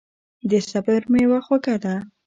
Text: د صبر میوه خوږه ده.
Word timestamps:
د 0.49 0.51
صبر 0.69 1.01
میوه 1.11 1.39
خوږه 1.45 1.75
ده. 1.83 1.95